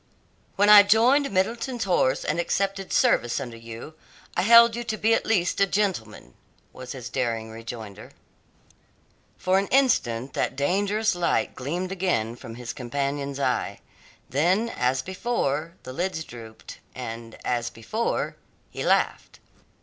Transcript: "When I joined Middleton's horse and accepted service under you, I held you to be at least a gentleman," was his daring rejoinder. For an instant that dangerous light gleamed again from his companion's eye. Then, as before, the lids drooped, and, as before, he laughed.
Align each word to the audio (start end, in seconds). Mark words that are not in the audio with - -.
"When 0.55 0.67
I 0.67 0.81
joined 0.81 1.29
Middleton's 1.29 1.83
horse 1.83 2.25
and 2.25 2.39
accepted 2.39 2.91
service 2.91 3.39
under 3.39 3.55
you, 3.55 3.93
I 4.35 4.41
held 4.41 4.75
you 4.75 4.83
to 4.83 4.97
be 4.97 5.13
at 5.13 5.27
least 5.27 5.61
a 5.61 5.67
gentleman," 5.67 6.33
was 6.73 6.93
his 6.93 7.07
daring 7.07 7.51
rejoinder. 7.51 8.13
For 9.37 9.59
an 9.59 9.67
instant 9.67 10.33
that 10.33 10.55
dangerous 10.55 11.13
light 11.13 11.53
gleamed 11.53 11.91
again 11.91 12.35
from 12.35 12.55
his 12.55 12.73
companion's 12.73 13.39
eye. 13.39 13.79
Then, 14.27 14.69
as 14.69 15.03
before, 15.03 15.75
the 15.83 15.93
lids 15.93 16.23
drooped, 16.23 16.79
and, 16.95 17.37
as 17.45 17.69
before, 17.69 18.37
he 18.71 18.83
laughed. 18.83 19.39